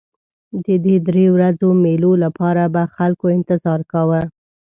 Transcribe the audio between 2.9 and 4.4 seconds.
خلکو انتظار کاوه.